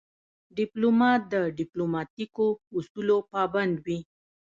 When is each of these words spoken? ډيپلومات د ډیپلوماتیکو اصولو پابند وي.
ډيپلومات 0.57 1.21
د 1.33 1.35
ډیپلوماتیکو 1.59 2.45
اصولو 2.77 3.17
پابند 3.31 3.75
وي. 3.85 3.99